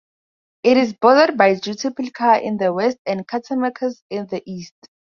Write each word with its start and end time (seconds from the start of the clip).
It 0.63 0.77
is 0.77 0.93
boredered 0.93 1.37
by 1.37 1.53
Juticalpa 1.53 2.41
in 2.41 2.57
the 2.57 2.73
west 2.73 2.97
and 3.05 3.27
Catacamas 3.27 4.01
in 4.09 4.25
the 4.25 4.41
east. 4.47 4.73